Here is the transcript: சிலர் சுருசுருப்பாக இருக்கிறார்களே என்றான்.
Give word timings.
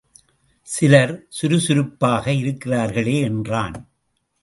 சிலர் 0.67 1.13
சுருசுருப்பாக 1.41 2.25
இருக்கிறார்களே 2.31 3.21
என்றான். 3.21 3.77